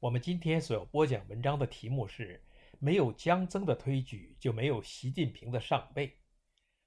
[0.00, 2.42] 我们今天所要播讲文章的题目是：
[2.78, 6.16] 没有江增的推举，就没有习近平的上位。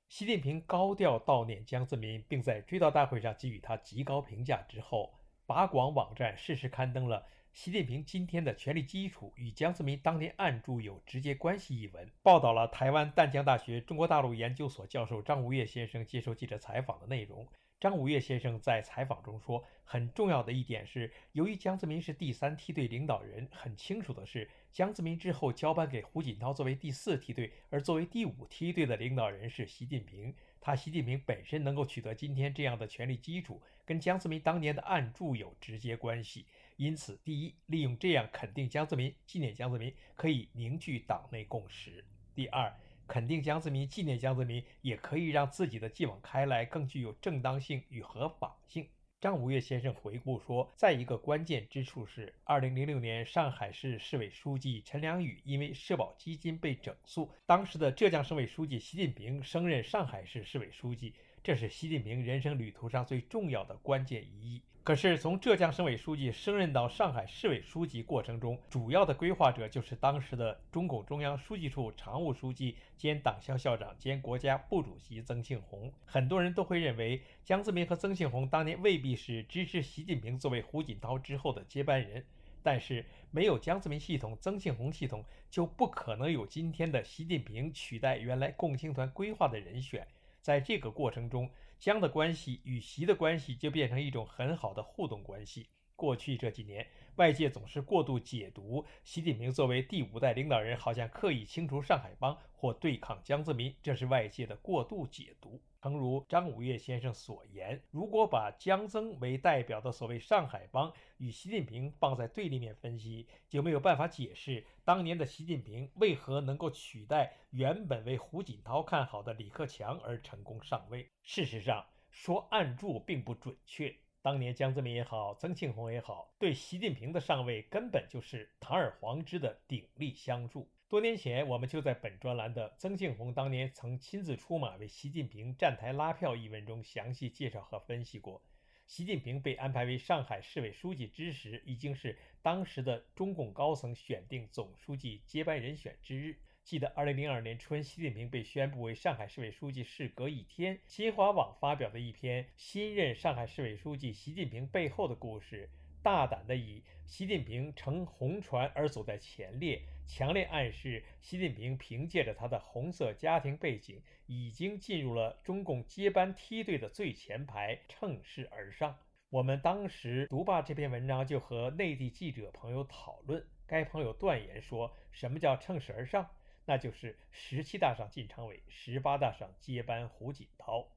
[0.09, 5.13] 习近平高调悼念江泽民，并在追悼大会上给予他极高评价之后，
[5.45, 17.48] 法广网站适时刊登了习近平今天的权力基础与江泽民当年案著有直接关系一文，报道了台湾淡江大学中国大陆研究所教授张吴越先生接受记者采访的内容。
[17.84, 30.34] 张五岳先生在采访中说，很重要的一点是，由于江泽民是第三梯队领导人，很清楚的是，江泽民之后交班给胡锦涛作为第四梯队，而作为第五梯队的领导人是习近平。
[30.61, 36.45] 他习近平本身能够取得今天这样的权力基础，跟江泽民当年的暗助有直接关系。
[36.78, 42.02] 因此，第一，利用这样肯定江泽民、纪念江泽民，可以凝聚党内共识；
[42.34, 42.73] 第二。
[43.08, 48.88] 肯定江泽民、纪念江泽民，也可以让自己的继往开来更具有正当性与合法性。
[49.20, 64.62] 张五岳先生回顾说，再一个关键之处是，二零零六年上海市市委书记陈良宇因为社保基金被整肃，当时的浙江省委书记习近平升任上海市市委书记，这是习近平人生旅途上最重要的关键一役。
[64.84, 75.89] 可是，从浙江省委书记升任到上海市委书记过程中，主要的规划者就是当时的中共中央书记处常务书记兼党校校长兼国家副主席曾庆红。
[76.04, 82.26] 很多人都会认为，江泽民和曾庆红当年未必是支持习近平作为胡锦涛之后的接班人。
[82.61, 90.05] 但是，没有江泽民系统、曾庆红系统，就不可能有今天的习近平取代原来共青团规划的人选。
[90.42, 91.50] 在这个过程中，
[91.83, 95.67] 乡的关系与习的关系就变成一种很好的互动关系。
[95.98, 96.88] 过去这几年，
[97.18, 105.62] 外界总是过度解读习近平作为第五代领导人，好像刻意清除上海帮或对抗江泽民，这是外界的过度解读。
[105.82, 121.10] 诚如张五岳先生所言，如果把江增为代表的所谓上海帮与习近平放在对立面分析，就没有办法解释当年的习近平为何能够取代原本为胡锦涛看好的李克强而成功上位。
[121.22, 123.94] 事实上，说暗助并不准确。
[124.23, 130.72] 当年江泽民也好，曾庆红也好，对习近平的上位根本就是堂而皇之的鼎力相助。
[130.88, 138.42] 多年前，我们就在本专栏的曾庆红当年曾亲自出马为习近平站台拉票一文中详细介绍和分析过。
[138.88, 146.38] 习近平被安排为上海市委书记之时，已经是当时的中共高层选定总书记接班人选之日。
[146.63, 155.69] 记得2002年春，习近平被宣布为上海市委书记，事隔一天，新华网发表的一篇《新任上海市委书记习近平背后的故事》。
[156.01, 168.98] 大胆地以习近平乘红船而走在前列，强烈暗示习近平凭借着他的红色家庭背景，已经进入了中共接班梯队的最前排，乘势而上。
[169.30, 176.30] 我们当时读罢这篇文章，就和内地记者朋友讨论，该朋友断言说：“什么叫乘势而上？
[176.66, 180.88] 那就是十七大上进常委，十八大上接班胡锦涛。”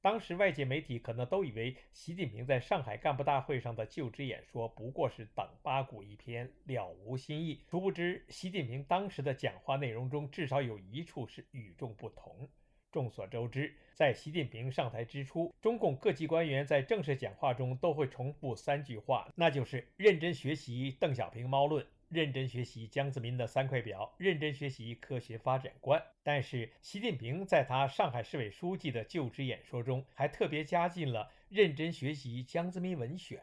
[0.00, 7.64] 当时外界媒体可能都以为习近平在上海干部大会上的就职演说不过是党八股一篇，了无新意。
[7.68, 12.48] 殊不知，习近平当时的讲话内容中至少有一处是与众不同。
[12.92, 21.84] 众所周知，在习近平上台之初，中共各级官员在正式讲话中都会重复三句话，那就是认真学习邓小平猫论。
[22.08, 26.02] 认真学习江泽民的三块表，认真学习科学发展观。
[26.22, 33.42] 但是，习近平在他上海市委书记的就职演说中，还特别加进了认真学习江泽民文选。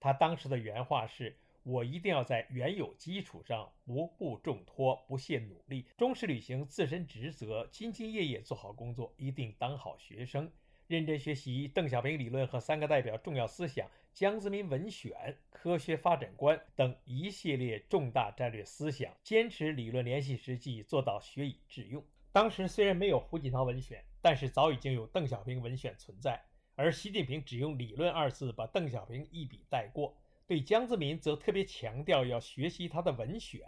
[0.00, 10.50] 他当时的原话是：“我一定要在原有基础上不负重托，不懈努力，忠实履行自身职责，兢兢业业做好工作，一定当好学生。”
[10.88, 22.04] 认真学习邓小平理论和三个代表重要思想、江泽民文选、科学发展观等一系列重大战略思想，坚持理论联系实际，做到学以致用。
[22.32, 26.40] 当时虽然没有胡锦涛文选，但是早已经有邓小平文选存在，
[26.74, 30.14] 而习近平只用“理论”二字把邓小平一笔带过，
[30.46, 33.62] 对江泽民则特别强调要学习他的文选。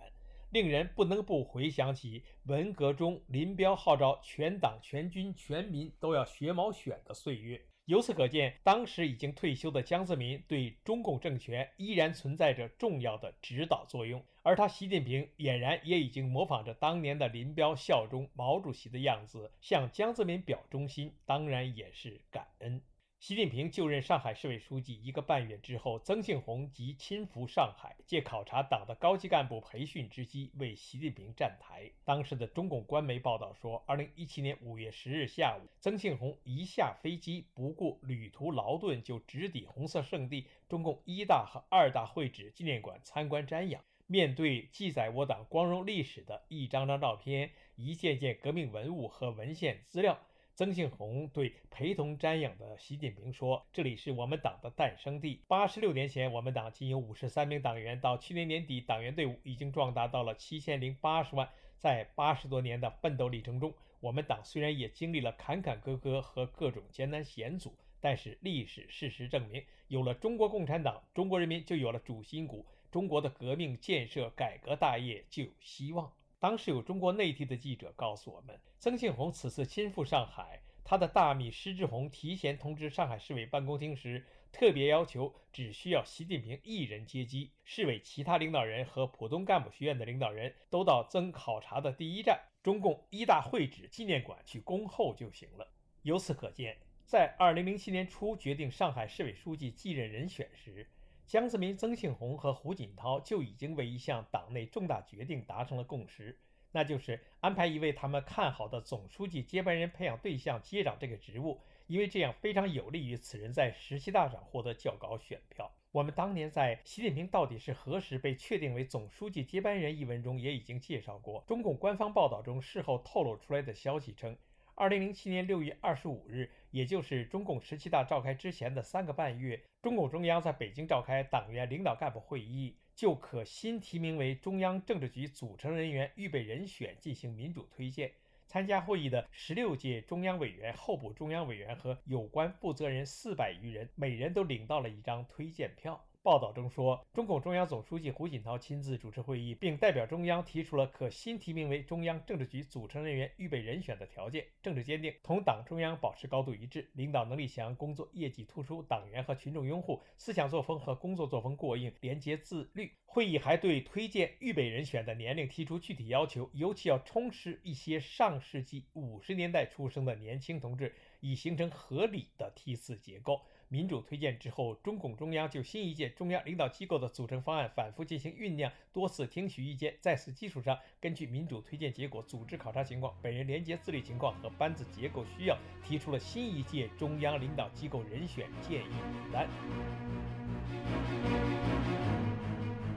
[0.50, 7.64] 令人不能不回想起文革中林彪号召全党全军全民都要学毛选的岁月。
[7.92, 22.80] 由此可见，当时已经退休的江泽民对中共政权依然存在着重要的指导作用，而他习近平俨然也已经模仿着当年的林彪效忠毛主席的样子，向江泽民表忠心，当然也是感恩。
[23.22, 31.88] 习近平就任上海市委书记一个半月之后，曾庆红即亲赴上海，借考察党的高级干部培训之机为习近平站台。
[32.04, 43.80] 当时的中共官媒报道说，二零一七年五月十日下午，曾庆红一下飞机，不顾旅途劳顿，就直抵红色圣地中共一大和二大会址纪念馆参观瞻仰。
[44.08, 50.18] 面对记载我党光荣历史的一张张照片、一件件革命文物和文献资料。
[50.54, 55.40] 曾庆红对陪同瞻仰的习近平说：“这里是我们党的诞生地。
[55.48, 61.48] 八十六年前，我们党仅有五十三名党员，到去年年底，党员队伍已经壮大到了七千零八十万。
[61.78, 76.12] 在八十多年的奋斗历程中，我们党虽然也经历了坎坎坷坷和各种艰难险阻，但是历史事实证明，有了中国共产党，中国人民就有了主心骨，中国的革命建设改革大业就有希望。”
[76.42, 95.68] 当时有中国内地的记者告诉我们，曾庆红此次亲赴上海，他的大秘施志宏提前通知上海市委办公厅时，特别要求只需要习近平一人接机，市委其他领导人和浦东干部学院的领导人都到曾考察的第一站中共一大会址纪念馆去恭候就行了。
[96.02, 100.88] 由此可见，在2007年初决定上海市委书记继任人选时，
[101.32, 106.38] 江泽民、曾庆红和胡锦涛就已经为一项党内重大决定达成了共识，
[106.72, 115.72] 那就是安排一位他们看好的总书记接班人培养对象接掌这个职务，因为这样非常有利于此人在十七大上获得较高选票。
[115.90, 124.36] 我们当年在《习近平到底是何时被确定为总书记接班人》一文中也已经介绍过，中共官方报道中事后透露出来的消息称。
[124.74, 138.10] 二零零七年六月二十五日，也就是中共十七大召开之前的三个半月，中共中央在北京召开党员领导干部会议，就可新提名为中央政治局组成人员预备人选进行民主推荐。
[138.46, 146.02] 参加会议的十六届中央委员、候补中央委员和有关负责人四百余人，每人都领到了一张推荐票。
[146.22, 162.92] 报道中说，中共中央总书记胡锦涛亲自主持会议，并代表中央提出了可新提名为中央政治局组成人员预备人选的条件：政治坚定，同党中央保持高度一致，领导能力强，工作业绩突出，党员和群众拥护，思想作风和工作作风过硬，廉洁自律。
[163.04, 173.42] 会议还对推荐预备人选的年龄提出具体要求，尤其要充实一些上世纪五十年代出生的年轻同志，以形成合理的梯次结构。
[173.72, 189.48] 民主推荐之后，中共中央就新一届中央领导机构的组成方案反复进行酝酿，多次听取意见，在此基础上，根据民主推荐结果、组织考察情况、本人廉洁自律情况和班子结构需要，提出了新一届中央领导机构人选建议名单。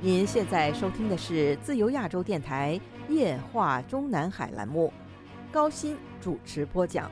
[0.02, 2.78] 您现在收听的是自由亚洲电台
[3.08, 4.92] 夜话中南海栏目，
[5.54, 7.10] 高鑫主持播讲。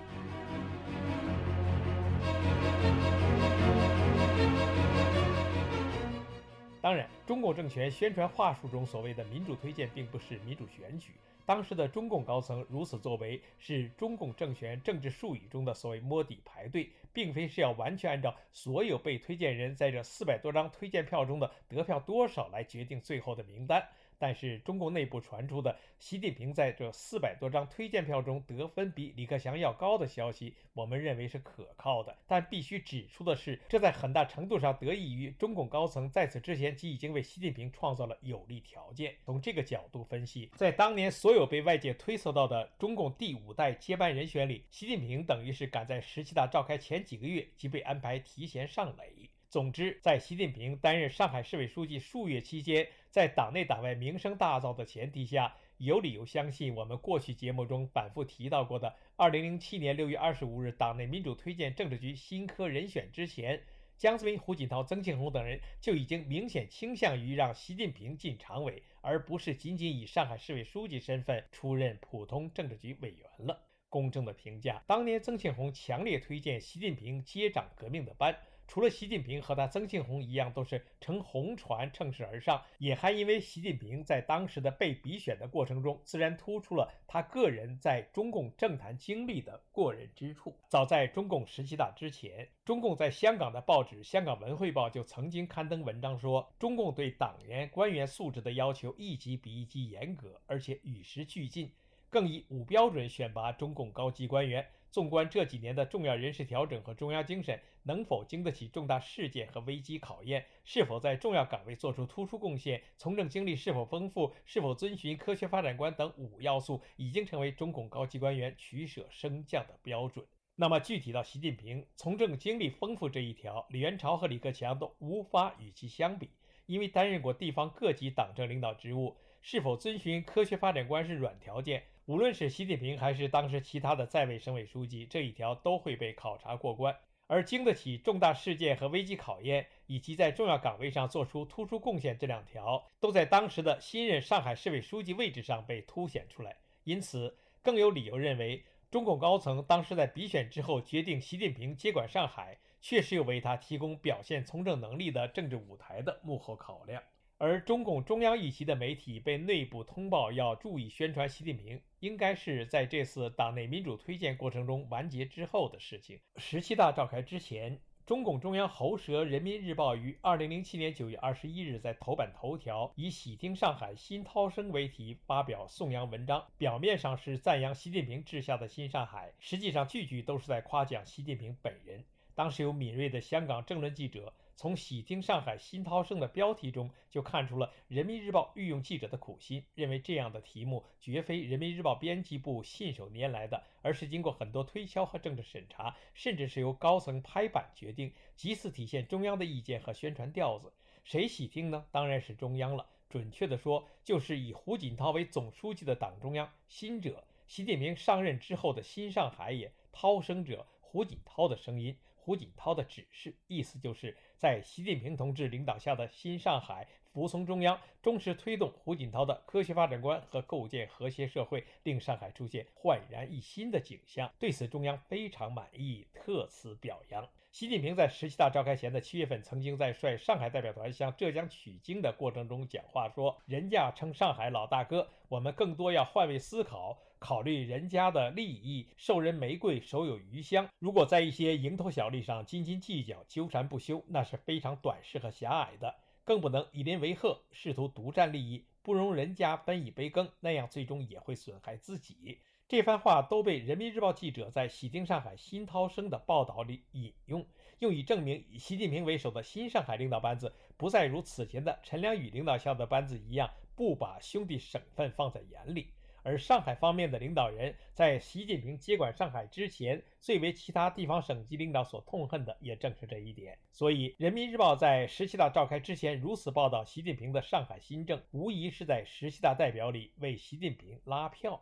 [6.83, 11.13] 当然，中共政权宣传话术中所谓的民主推荐，并不是民主选举。
[11.45, 23.81] 当时的中共高层如此作为，是中共政权政治术语中的所谓摸底排队，并非是要完全按照所有被推荐人在这四百多张推荐票中的得票多少来决定最后的名单。
[24.23, 32.15] 但是中共内部传出的习近平在这四百多张推荐票中得分比李克强要高的消息，我们认为是可靠的。
[32.25, 39.13] 但必须指出的是，这在很大程度上得益于中共高层在此之前即已经为习近平创造了有利条件。
[39.25, 49.29] 从这个角度分析，在当年所有被外界推测到的中共第五代接班人选里，习近平等于是赶在十七大召开前几个月即被安排提前上垒。
[49.49, 63.61] 总之，在习近平担任上海市委书记数月期间，在党内党外名声大噪的前提下，有理由相信我们过去节目中反复提到过的2007年6月25日党内民主推荐政治局新科人选之前，
[63.99, 73.61] 江泽民、胡锦涛、曾庆红等人就已经明显倾向于让习近平进常委，而不是仅仅以上海市委书记身份出任普通政治局委员了。
[73.89, 78.35] 公正的评价，当年曾庆红强烈推荐习近平接掌革命的班。
[78.67, 90.57] 除了习近平和他曾庆红一样都是乘红船乘势而上，也还因为习近平在当时的被比选的过程中，自然突出了他个人在中共政坛经历的过人之处。
[90.69, 101.71] 早在中共十七大之前，中共在香港的报纸《香港文汇报》就曾经刊登文章说，中共对党员官员素质的要求一级比一级严格，而且与时俱进，
[102.09, 104.65] 更以五标准选拔中共高级官员。
[104.93, 120.23] 纵观这几年的重要人事调整和中央精神，能否经得起重大事件和危机考验，是否在重要岗位做出突出贡献，从政经历是否丰富，是否遵循科学发展观等五要素，已经成为中共高级官员取舍升降的标准。
[120.55, 126.29] 那么具体到习近平从政经历丰富这一条，李元朝和李克强都无法与其相比，
[126.67, 131.81] 因为担任过地方各级党政领导职务，是否遵循科学发展观是软条件。
[132.05, 136.93] 无论是习近平还是当时其他的在位省委书记，这一条都会被考察过关。
[137.27, 146.57] 而经得起重大事件和危机考验，以及在重要岗位上做出突出贡献这两条，都在当时的新任上海市委书记位置上被凸显出来。
[146.83, 148.63] 因此，更有理由认为。
[148.91, 157.01] 中共高层当时在比选之后决定习近平接管上海，确实有为他提供表现从政能力的政治舞台的幕后考量。
[157.45, 166.17] 而中共中央一级的媒体被内部通报要注意宣传习近平，应该是在这次党内民主推荐过程中完结之后的事情。
[166.37, 167.77] 十七大召开之前。
[168.05, 182.03] 中共中央喉舌《人民日报》于二零零七年九月二十一日在头版头条以“喜听上海新涛声”为题发表颂扬文章，表面上是赞扬习近平治下的新上海，实际上句句都是在夸奖习近平本人。
[182.35, 184.33] 当时有敏锐的香港政论记者。
[184.55, 200.71] 从“喜听上海新涛声”的标题中就看出了《人民日报》御用记者的苦心，认为这样的题目绝非《人民日报》编辑部信手拈来的，而是经过很多推敲和政治审查，甚至是由高层拍板决定，极次体现中央的意见和宣传调子。
[201.03, 201.85] 谁喜听呢？
[201.91, 202.85] 当然是中央了。
[203.09, 206.47] 准确地说，就是以胡锦涛为总书记的党中央。
[206.67, 209.71] 新者，习近平上任之后的新上海也。
[209.91, 211.97] 涛声者，胡锦涛的声音。
[212.23, 224.27] 胡锦涛的指示，意思就是在习近平同志领导下的新上海服从中央，忠实推动胡锦涛的科学发展观和构建和谐社会，令上海出现焕然一新的景象。
[224.39, 227.23] 对此，中央非常满意，特此表扬。
[227.51, 240.67] 习近平在十七大召开前的七月份，曾经在率上海代表团向浙江取经的过程中讲话说：“人家称上海老大哥，我们更多要换位思考。”考虑人家的利益，授人玫瑰，手有余香。
[240.79, 245.95] 如果在一些蝇头小利上斤斤计较、纠缠不休，那是非常短视和狭隘的。
[246.23, 252.39] 更不能以邻为壑，试图独占利益，不容人家分一杯羹，那样最终也会损害自己。
[252.67, 257.45] 这番话都被人民日报记者在喜听上海新涛声的报道里引用，
[257.79, 265.91] 用以证明以习近平为首的新上海领导班子不再如此前的陈良宇领导下的班子一样，不把兄弟省份放在眼里。
[266.23, 273.57] 而上海方面的领导人，在习近平接管上海之前，最为其他地方省级领导所痛恨的，也正是这一点。
[273.71, 281.61] 所以，《人民日报》在十七大召开之前如此报道习近平的上海新政，无疑是在十七大代表里为习近平拉票。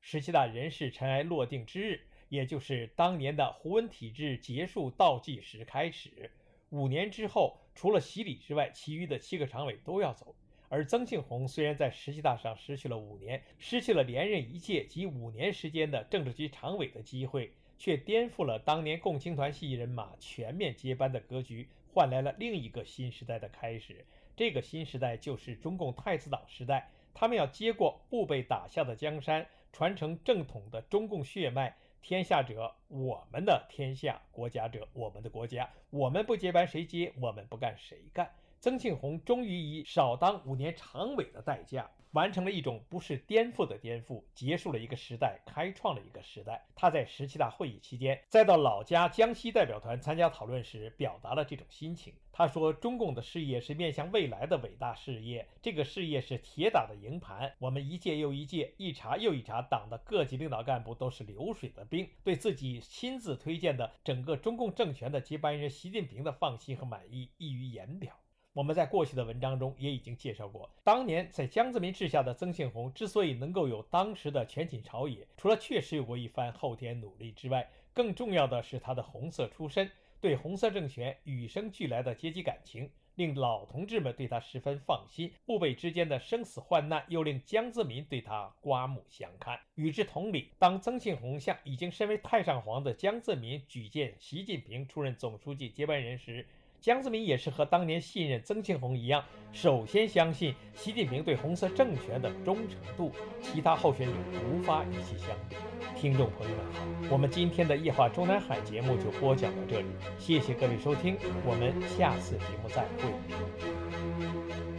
[0.00, 6.30] 十七大人事尘埃落定之日，也就是当年的胡温体制结束倒计时开始。
[6.70, 10.34] 五年之后，除了习礼之外，其余的七个常委都要走。
[10.72, 24.06] 而曾庆红虽然在十七大上失去了五年，失去了连任一届及五年时间的政治局常委的机会，却颠覆了当年共青团系人马全面接班的格局，换来了另一个新时代的开始。
[24.34, 31.76] 这个新时代就是中共太子党时代，他们要接过不被打下的江山，传承正统的中共血脉。
[32.00, 35.68] 天下者，我们的天下；国家者，我们的国家。
[35.90, 37.12] 我们不接班谁接？
[37.20, 38.28] 我们不干谁干？
[38.62, 46.64] 曾庆红终于以少当五年常委的代价，完成了一种不是颠覆的颠覆，结束了一个时代，开创了一个时代。
[46.76, 52.14] 他在十七大会议期间，再到老家江西代表团参加讨论时，表达了这种心情。
[52.30, 57.52] 他说：“中共的事业是面向未来的伟大事业，这个事业是铁打的营盘。
[57.58, 68.16] 我们一届又一届，一茬又一茬，党的各级领导干部都是流水的兵，对自己亲自推荐的整个中共政权的接班人习近平的放心和满意溢于言表。”
[68.54, 79.90] 我们在过去的文章中也已经介绍过，当年在江泽民治下的曾庆红之所以能够有当时的全景朝野，除了确实有过一番后天努力之外，更重要的是他的红色出身，
[80.20, 85.32] 对红色政权与生俱来的阶级感情，令老同志们对他十分放心。
[85.46, 89.58] 父辈之间的生死患难，又令江泽民对他刮目相看。
[89.76, 96.46] 与之同理，当曾庆红向已经身为太上皇的江泽民举荐习近平出任总书记接班人时，
[96.82, 104.16] 江泽民也是和当年信任曾庆红一样，首先相信习近平对红色政权的忠诚度，其他候选人
[104.50, 105.54] 无法与其相比。
[105.94, 109.86] 听众朋友们好，我们今天的夜话中南海节目就播讲到这里，
[110.18, 114.71] 谢谢各位收听，我们下次节目再会。